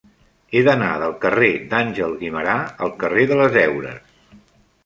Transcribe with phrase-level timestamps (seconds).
[0.51, 2.57] He d'anar del carrer d'Àngel Guimerà
[2.87, 4.13] al carrer de les Heures.